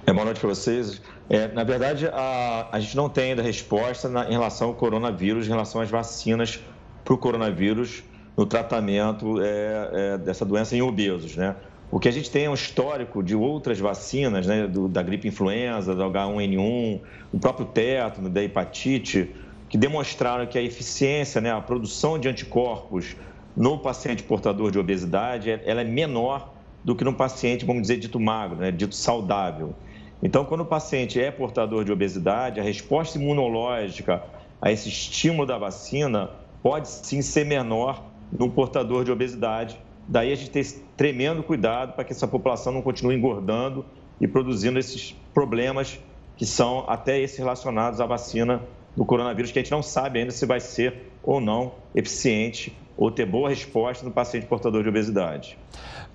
[0.06, 1.02] É, boa noite para vocês.
[1.30, 5.46] É, na verdade, a, a gente não tem ainda resposta na, em relação ao coronavírus,
[5.48, 6.60] em relação às vacinas
[7.04, 8.04] para o coronavírus
[8.36, 11.56] no tratamento é, é, dessa doença em obesos, né?
[11.92, 15.28] O que a gente tem é um histórico de outras vacinas, né, do, da gripe
[15.28, 19.30] influenza, do H1N1, o próprio tétano, da hepatite,
[19.70, 23.16] que demonstraram que a eficiência, né, a produção de anticorpos
[23.56, 26.53] no paciente portador de obesidade, ela é menor
[26.84, 29.74] do que no paciente, vamos dizer, dito magro, né, dito saudável.
[30.22, 34.24] Então, quando o paciente é portador de obesidade, a resposta imunológica
[34.62, 36.30] a esse estímulo da vacina
[36.62, 39.78] pode sim ser menor no portador de obesidade.
[40.08, 40.64] Daí a gente tem
[40.96, 43.86] tremendo cuidado para que essa população não continue engordando
[44.20, 46.00] e produzindo esses problemas
[46.38, 48.62] que são até esses relacionados à vacina
[48.96, 53.10] do coronavírus, que a gente não sabe ainda se vai ser ou não eficiente ou
[53.10, 55.58] ter boa resposta no paciente portador de obesidade.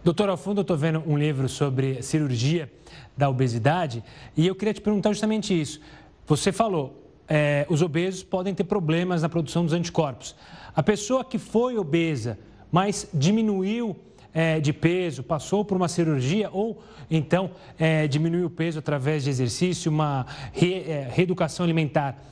[0.05, 2.71] Doutor, ao fundo eu estou vendo um livro sobre cirurgia
[3.17, 4.05] da obesidade
[4.37, 5.81] e eu queria te perguntar justamente isso.
[6.27, 10.37] Você falou, é, os obesos podem ter problemas na produção dos anticorpos.
[10.75, 12.39] A pessoa que foi obesa,
[12.71, 13.97] mas diminuiu
[14.33, 19.31] é, de peso, passou por uma cirurgia ou então é, diminuiu o peso através de
[19.31, 22.23] exercício, uma re, é, reeducação alimentar,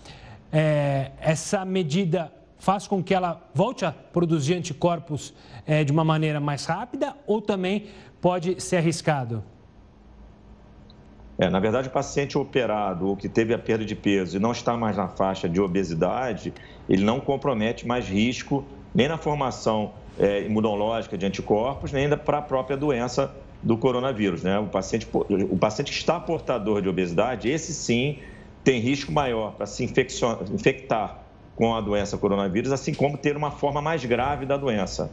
[0.52, 5.34] é, essa medida faz com que ela volte a produzir anticorpos
[5.66, 7.86] é, de uma maneira mais rápida ou também
[8.20, 9.42] pode ser arriscado?
[11.38, 14.52] É, na verdade, o paciente operado ou que teve a perda de peso e não
[14.52, 16.52] está mais na faixa de obesidade,
[16.88, 18.64] ele não compromete mais risco
[18.94, 24.42] nem na formação é, imunológica de anticorpos, nem ainda para a própria doença do coronavírus.
[24.42, 24.58] Né?
[24.58, 28.18] O, paciente, o paciente que está portador de obesidade, esse sim
[28.64, 31.25] tem risco maior para se infectar
[31.56, 35.10] com a doença coronavírus, assim como ter uma forma mais grave da doença.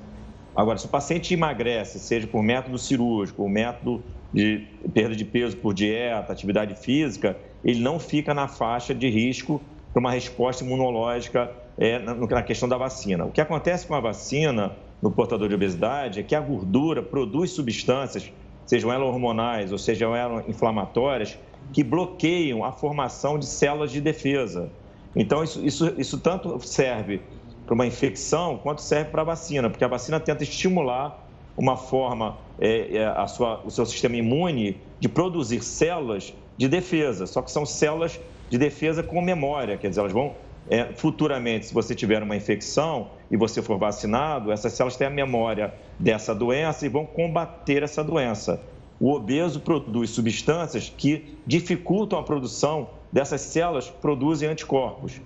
[0.55, 5.73] Agora, se o paciente emagrece, seja por método cirúrgico, método de perda de peso por
[5.73, 11.99] dieta, atividade física, ele não fica na faixa de risco para uma resposta imunológica é,
[11.99, 13.25] na questão da vacina.
[13.25, 17.51] O que acontece com a vacina no portador de obesidade é que a gordura produz
[17.51, 18.31] substâncias,
[18.65, 21.37] sejam elas hormonais ou sejam elas inflamatórias,
[21.71, 24.71] que bloqueiam a formação de células de defesa.
[25.15, 27.21] Então, isso, isso, isso tanto serve
[27.65, 31.23] para uma infecção quanto serve para a vacina, porque a vacina tenta estimular
[31.57, 37.27] uma forma, é, é, a sua, o seu sistema imune de produzir células de defesa,
[37.27, 40.35] só que são células de defesa com memória, quer dizer, elas vão
[40.69, 45.09] é, futuramente, se você tiver uma infecção e você for vacinado, essas células têm a
[45.09, 48.61] memória dessa doença e vão combater essa doença.
[48.99, 55.21] O obeso produz substâncias que dificultam a produção dessas células produzem anticorpos.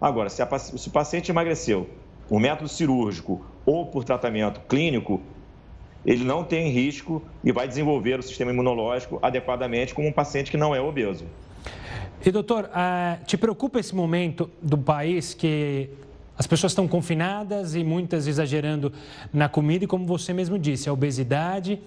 [0.00, 1.90] Agora, se, a, se o paciente emagreceu
[2.28, 5.20] por método cirúrgico ou por tratamento clínico,
[6.06, 10.56] ele não tem risco e vai desenvolver o sistema imunológico adequadamente como um paciente que
[10.56, 11.26] não é obeso.
[12.24, 15.90] E doutor, uh, te preocupa esse momento do país que
[16.38, 18.92] as pessoas estão confinadas e muitas exagerando
[19.32, 21.80] na comida e como você mesmo disse, a obesidade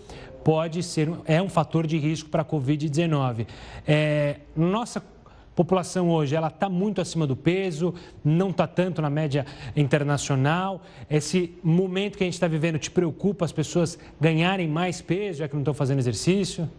[0.44, 3.48] pode ser é um fator de risco para a Covid-19.
[3.88, 5.02] É, nossa
[5.56, 10.82] população hoje ela está muito acima do peso, não está tanto na média internacional.
[11.10, 15.48] Esse momento que a gente está vivendo te preocupa as pessoas ganharem mais peso, já
[15.48, 16.70] que não estão fazendo exercício?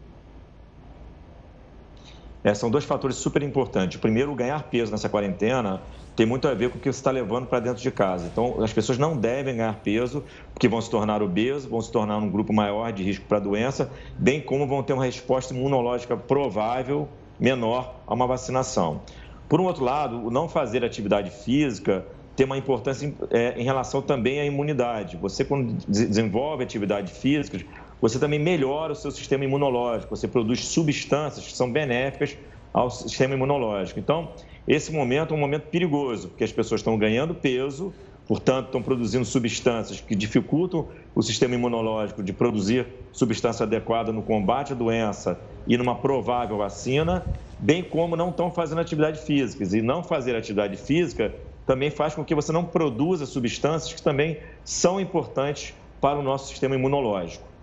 [2.42, 3.96] É, são dois fatores super importantes.
[3.96, 5.80] O primeiro, ganhar peso nessa quarentena
[6.14, 8.26] tem muito a ver com o que você está levando para dentro de casa.
[8.30, 12.18] Então, as pessoas não devem ganhar peso, porque vão se tornar obesos, vão se tornar
[12.18, 16.16] um grupo maior de risco para a doença, bem como vão ter uma resposta imunológica
[16.16, 17.08] provável
[17.44, 19.02] menor a uma vacinação.
[19.48, 22.04] Por um outro lado, o não fazer atividade física
[22.35, 25.16] tem uma importância é, em relação também à imunidade.
[25.18, 27.61] Você, quando desenvolve atividade física,
[28.00, 32.37] você também melhora o seu sistema imunológico, você produz substâncias que são benéficas
[32.72, 34.00] ao sistema imunológico.
[34.00, 34.33] Então,
[34.66, 37.92] esse momento é um momento perigoso, porque as pessoas estão ganhando peso,
[38.26, 44.72] portanto, estão produzindo substâncias que dificultam o sistema imunológico de produzir substância adequada no combate
[44.72, 47.27] à doença e numa provável vacina,
[47.59, 49.64] bem como não estão fazendo atividade física.
[49.77, 51.35] E não fazer atividade física
[51.66, 56.48] também faz com que você não produza substâncias que também são importantes para o nosso
[56.48, 57.53] sistema imunológico.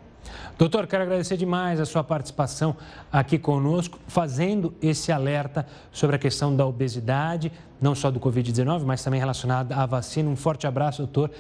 [0.58, 2.76] Doutor, quero agradecer demais a sua participação
[3.12, 9.04] aqui conosco, fazendo esse alerta sobre a questão da obesidade, não só do Covid-19, mas
[9.04, 10.30] também relacionada à vacina.
[10.30, 11.32] Um forte abraço, doutor.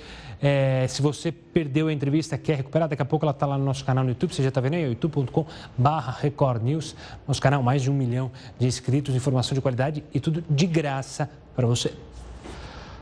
[0.42, 3.64] É, se você perdeu a entrevista, quer recuperar, daqui a pouco ela está lá no
[3.64, 5.46] nosso canal no YouTube, você já está vendo aí, youtube.com
[6.20, 6.96] Record News,
[7.28, 11.30] nosso canal, mais de um milhão de inscritos, informação de qualidade e tudo de graça
[11.56, 11.94] para você.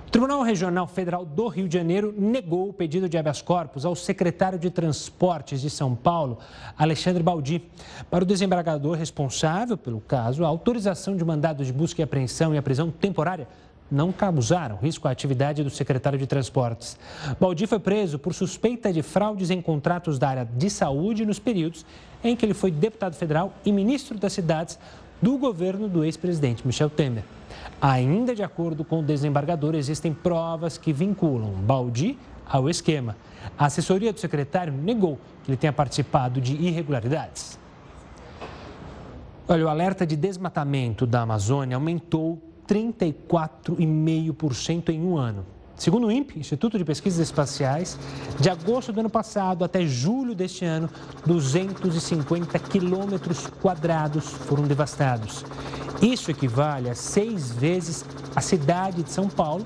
[0.09, 3.93] O Tribunal Regional Federal do Rio de Janeiro negou o pedido de habeas corpus ao
[3.93, 6.39] secretário de Transportes de São Paulo,
[6.75, 7.61] Alexandre Baldi.
[8.09, 12.57] Para o desembargador responsável pelo caso, a autorização de mandados de busca e apreensão e
[12.57, 13.47] a prisão temporária
[13.91, 16.97] não causaram risco à atividade do secretário de Transportes.
[17.39, 21.85] Baldi foi preso por suspeita de fraudes em contratos da área de saúde nos períodos
[22.23, 24.79] em que ele foi deputado federal e ministro das cidades
[25.21, 27.23] do governo do ex-presidente Michel Temer.
[27.81, 33.15] Ainda de acordo com o desembargador, existem provas que vinculam Baldi ao esquema.
[33.57, 37.57] A assessoria do secretário negou que ele tenha participado de irregularidades.
[39.47, 42.37] Olha, o alerta de desmatamento da Amazônia aumentou
[42.67, 45.45] 34,5% em um ano.
[45.79, 47.97] Segundo o INPE, Instituto de Pesquisas Espaciais,
[48.37, 50.89] de agosto do ano passado até julho deste ano,
[51.25, 55.45] 250 quilômetros quadrados foram devastados.
[56.01, 58.03] Isso equivale a seis vezes
[58.35, 59.63] a cidade de São Paulo,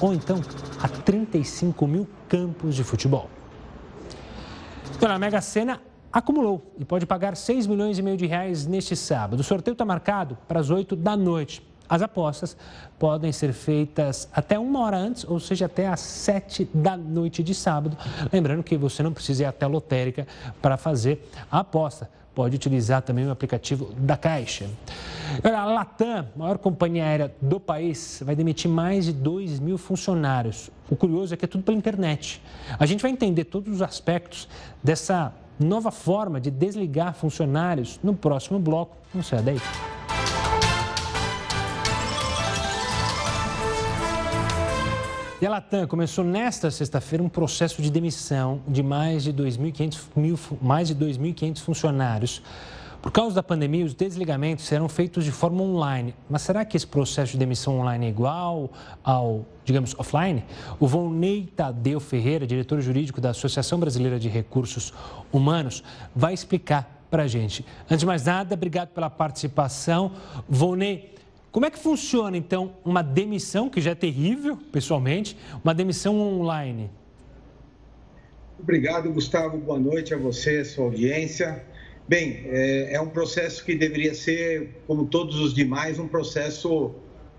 [0.00, 0.40] ou então
[0.82, 3.28] a 35 mil campos de futebol.
[4.96, 5.78] Então, a Mega Sena
[6.10, 9.40] acumulou e pode pagar 6 milhões e meio de reais neste sábado.
[9.40, 11.69] O sorteio está marcado para as 8 da noite.
[11.90, 12.56] As apostas
[12.98, 17.52] podem ser feitas até uma hora antes, ou seja, até às sete da noite de
[17.52, 17.96] sábado.
[18.32, 20.24] Lembrando que você não precisa ir até a lotérica
[20.62, 24.66] para fazer a aposta pode utilizar também o aplicativo da Caixa.
[25.44, 30.70] A Latam, maior companhia aérea do país, vai demitir mais de 2 mil funcionários.
[30.88, 32.42] O curioso é que é tudo pela internet.
[32.78, 34.48] A gente vai entender todos os aspectos
[34.82, 38.96] dessa nova forma de desligar funcionários no próximo bloco.
[39.12, 39.60] Não sai daí.
[45.40, 52.42] E a Latam começou nesta sexta-feira um processo de demissão de mais de 2.500 funcionários.
[53.00, 56.14] Por causa da pandemia, os desligamentos serão feitos de forma online.
[56.28, 58.70] Mas será que esse processo de demissão online é igual
[59.02, 60.44] ao, digamos, offline?
[60.78, 64.92] O Volney Tadeu Ferreira, diretor jurídico da Associação Brasileira de Recursos
[65.32, 65.82] Humanos,
[66.14, 67.64] vai explicar para a gente.
[67.86, 70.12] Antes de mais nada, obrigado pela participação.
[70.46, 71.14] Volney,
[71.52, 76.90] como é que funciona, então, uma demissão, que já é terrível, pessoalmente, uma demissão online?
[78.58, 79.58] Obrigado, Gustavo.
[79.58, 81.64] Boa noite a você, a sua audiência.
[82.06, 86.92] Bem, é, é um processo que deveria ser, como todos os demais, um processo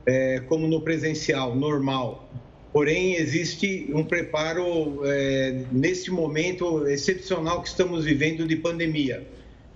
[0.06, 2.30] é, como no presencial, normal.
[2.74, 9.28] Porém, existe um preparo é, neste momento excepcional que estamos vivendo de pandemia.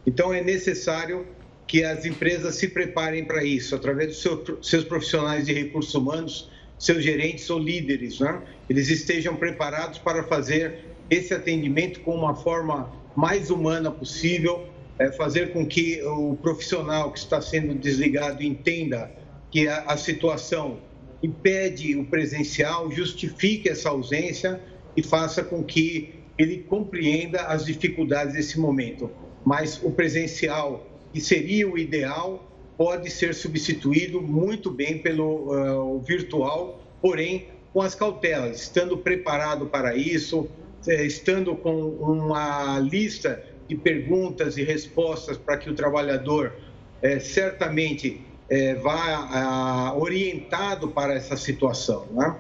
[0.08, 1.26] Então, é necessário
[1.68, 6.52] que as empresas se preparem para isso, através dos seu, seus profissionais de recursos humanos,
[6.78, 8.42] seus gerentes ou líderes, né?
[8.70, 14.68] eles estejam preparados para fazer esse atendimento com uma forma mais humana possível,
[15.00, 19.12] é, fazer com que o profissional que está sendo desligado entenda
[19.52, 20.80] que a, a situação
[21.24, 24.62] impede o presencial, justifique essa ausência
[24.96, 29.10] e faça com que ele compreenda as dificuldades desse momento.
[29.46, 32.44] Mas o presencial que seria o ideal,
[32.78, 39.96] pode ser substituído muito bem pelo uh, virtual, porém com as cautelas, estando preparado para
[39.96, 40.46] isso,
[40.86, 46.54] eh, estando com uma lista de perguntas e respostas para que o trabalhador
[47.02, 52.08] eh, certamente eh, vá uh, orientado para essa situação.
[52.12, 52.36] Né?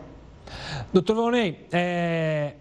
[0.91, 2.53] Doutor Valnei, é,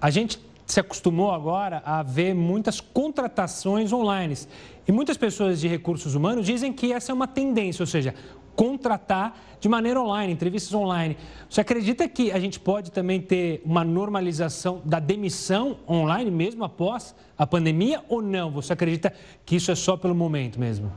[0.00, 4.34] a gente se acostumou agora a ver muitas contratações online.
[4.88, 8.14] E muitas pessoas de recursos humanos dizem que essa é uma tendência, ou seja,
[8.54, 11.16] contratar de maneira online, entrevistas online.
[11.50, 17.14] Você acredita que a gente pode também ter uma normalização da demissão online mesmo após
[17.36, 18.50] a pandemia ou não?
[18.52, 19.12] Você acredita
[19.44, 20.92] que isso é só pelo momento mesmo?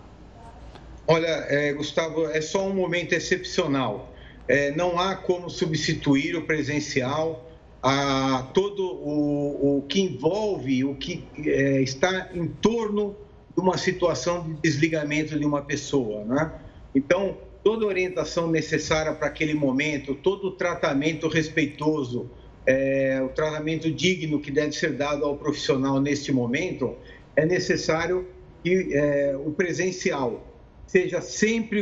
[1.08, 4.14] Olha, é, Gustavo, é só um momento excepcional.
[4.48, 7.50] É, não há como substituir o presencial,
[7.82, 13.16] a todo o, o que envolve, o que é, está em torno
[13.56, 16.52] uma situação de desligamento de uma pessoa, né?
[16.94, 22.30] Então, toda orientação necessária para aquele momento, todo o tratamento respeitoso,
[22.66, 26.96] é, o tratamento digno que deve ser dado ao profissional neste momento,
[27.36, 28.28] é necessário
[28.64, 30.46] que é, o presencial
[30.86, 31.82] seja sempre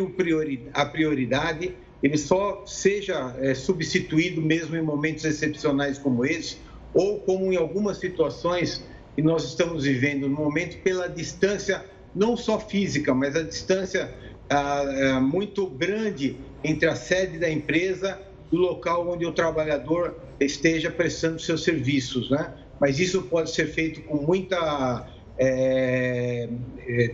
[0.73, 6.57] a prioridade, ele só seja é, substituído mesmo em momentos excepcionais como esse,
[6.93, 8.83] ou como em algumas situações
[9.17, 14.13] que nós estamos vivendo no momento pela distância, não só física, mas a distância
[14.47, 20.15] ah, é, muito grande entre a sede da empresa e o local onde o trabalhador
[20.39, 22.53] esteja prestando seus serviços, né?
[22.79, 26.47] Mas isso pode ser feito com muita é,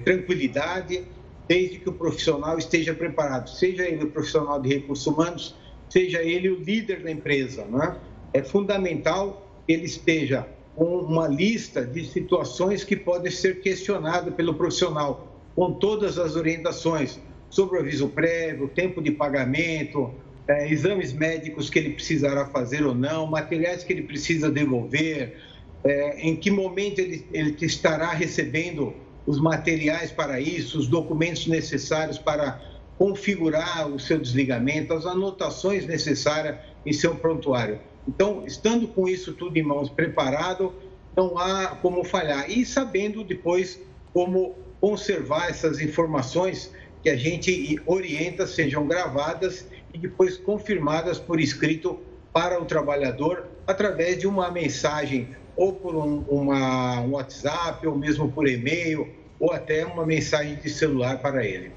[0.03, 1.05] tranquilidade,
[1.47, 5.55] desde que o profissional esteja preparado, seja ele o profissional de recursos humanos,
[5.87, 7.95] seja ele o líder da empresa, né?
[8.33, 10.45] É fundamental que ele esteja
[10.75, 17.19] com uma lista de situações que podem ser questionadas pelo profissional, com todas as orientações
[17.49, 20.11] sobre o aviso prévio, tempo de pagamento,
[20.47, 25.37] é, exames médicos que ele precisará fazer ou não, materiais que ele precisa devolver,
[25.83, 28.93] é, em que momento ele, ele estará recebendo
[29.25, 32.59] os materiais para isso, os documentos necessários para
[32.97, 37.79] configurar o seu desligamento, as anotações necessárias em seu prontuário.
[38.07, 40.73] Então, estando com isso tudo em mãos, preparado,
[41.15, 42.49] não há como falhar.
[42.49, 43.79] E sabendo depois
[44.13, 51.99] como conservar essas informações que a gente orienta sejam gravadas e depois confirmadas por escrito
[52.31, 58.31] para o trabalhador através de uma mensagem ou por um, uma, um WhatsApp ou mesmo
[58.31, 59.07] por e-mail
[59.39, 61.71] ou até uma mensagem de celular para ele.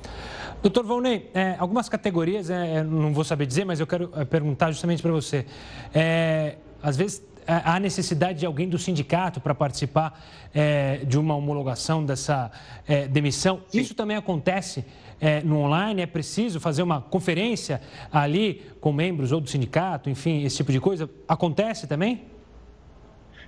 [0.66, 4.72] Doutor Volney, é, algumas categorias, é, não vou saber dizer, mas eu quero é, perguntar
[4.72, 5.46] justamente para você.
[5.94, 10.20] É, às vezes há necessidade de alguém do sindicato para participar
[10.52, 12.50] é, de uma homologação dessa
[12.84, 13.60] é, demissão.
[13.68, 13.78] Sim.
[13.78, 14.84] Isso também acontece
[15.20, 16.02] é, no online?
[16.02, 20.80] É preciso fazer uma conferência ali com membros ou do sindicato, enfim, esse tipo de
[20.80, 21.08] coisa?
[21.28, 22.24] Acontece também?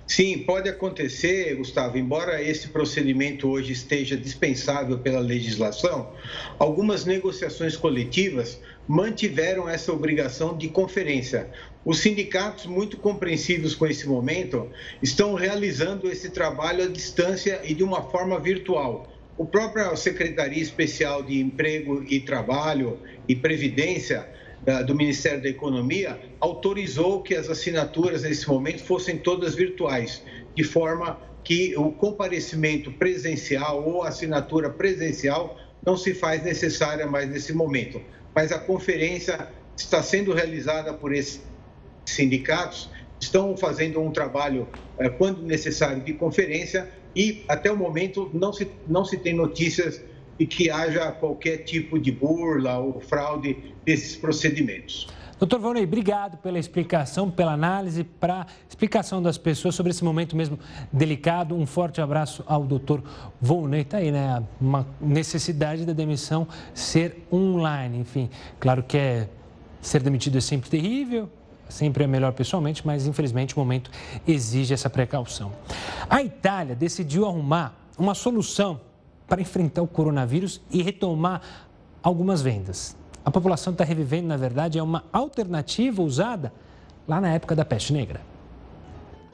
[0.09, 6.11] Sim, pode acontecer, Gustavo, embora esse procedimento hoje esteja dispensável pela legislação,
[6.57, 11.51] algumas negociações coletivas mantiveram essa obrigação de conferência.
[11.85, 14.67] Os sindicatos, muito compreensivos com esse momento,
[14.99, 19.13] estão realizando esse trabalho à distância e de uma forma virtual.
[19.37, 24.27] O próprio Secretaria Especial de Emprego e Trabalho e Previdência
[24.85, 30.23] do Ministério da Economia autorizou que as assinaturas nesse momento fossem todas virtuais,
[30.55, 37.53] de forma que o comparecimento presencial ou assinatura presencial não se faz necessária mais nesse
[37.53, 38.01] momento.
[38.35, 41.41] Mas a conferência está sendo realizada por esses
[42.05, 42.89] sindicatos,
[43.19, 44.67] estão fazendo um trabalho,
[44.99, 50.01] eh, quando necessário, de conferência e, até o momento, não se, não se tem notícias
[50.39, 55.07] e que haja qualquer tipo de burla ou fraude desses procedimentos.
[55.39, 60.59] Doutor Volney, obrigado pela explicação, pela análise, para explicação das pessoas sobre esse momento mesmo
[60.91, 61.55] delicado.
[61.55, 63.01] Um forte abraço ao doutor
[63.39, 63.81] Volney.
[63.81, 64.43] Está aí, né?
[64.59, 67.99] Uma necessidade da demissão ser online.
[67.99, 68.29] Enfim,
[68.59, 69.29] claro que é,
[69.79, 71.29] ser demitido é sempre terrível,
[71.69, 73.89] sempre é melhor pessoalmente, mas infelizmente o momento
[74.27, 75.53] exige essa precaução.
[76.09, 78.81] A Itália decidiu arrumar uma solução
[79.29, 81.41] para enfrentar o coronavírus e retomar
[82.01, 82.97] algumas vendas.
[83.23, 86.51] A população está revivendo, na verdade, é uma alternativa usada
[87.07, 88.21] lá na época da peste negra.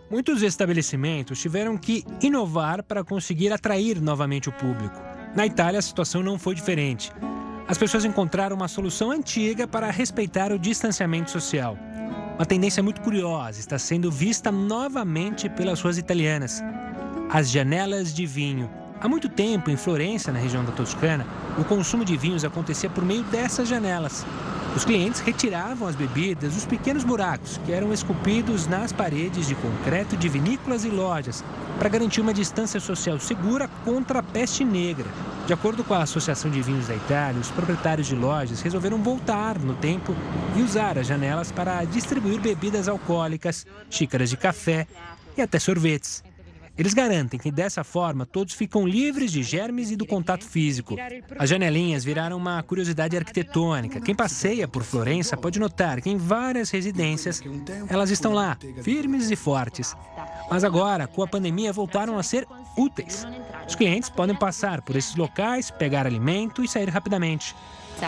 [0.10, 5.00] Muitos estabelecimentos tiveram que inovar para conseguir atrair novamente o público.
[5.36, 7.12] Na Itália, a situação não foi diferente.
[7.68, 11.78] As pessoas encontraram uma solução antiga para respeitar o distanciamento social.
[12.36, 16.62] Uma tendência muito curiosa está sendo vista novamente pelas ruas italianas:
[17.30, 18.70] as janelas de vinho.
[19.06, 21.28] Há muito tempo, em Florença, na região da Toscana,
[21.60, 24.26] o consumo de vinhos acontecia por meio dessas janelas.
[24.76, 30.18] Os clientes retiravam as bebidas dos pequenos buracos que eram esculpidos nas paredes de concreto
[30.18, 31.44] de vinícolas e lojas
[31.78, 35.06] para garantir uma distância social segura contra a peste negra.
[35.46, 39.60] De acordo com a Associação de Vinhos da Itália, os proprietários de lojas resolveram voltar
[39.60, 40.16] no tempo
[40.56, 44.88] e usar as janelas para distribuir bebidas alcoólicas, xícaras de café
[45.38, 46.25] e até sorvetes.
[46.78, 50.96] Eles garantem que dessa forma todos ficam livres de germes e do contato físico.
[51.40, 54.02] As janelinhas viraram uma curiosidade arquitetônica.
[54.02, 57.42] Quem passeia por Florença pode notar que em várias residências
[57.88, 59.96] elas estão lá, firmes e fortes.
[60.50, 62.46] Mas agora, com a pandemia, voltaram a ser
[62.78, 63.26] úteis.
[63.68, 67.56] Os clientes podem passar por esses locais, pegar alimento e sair rapidamente.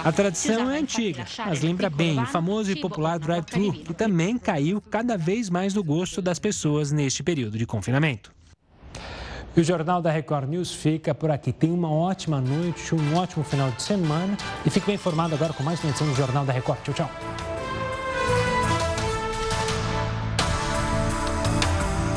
[0.04, 4.82] A tradição é antiga, mas lembra bem o famoso e popular drive-thru, que também caiu
[4.82, 8.37] cada vez mais no gosto das pessoas neste período de confinamento.
[9.58, 11.52] E o Jornal da Record News fica por aqui.
[11.52, 15.64] Tenha uma ótima noite, um ótimo final de semana e fique bem informado agora com
[15.64, 16.78] mais uma edição do Jornal da Record.
[16.84, 17.57] Tchau, tchau.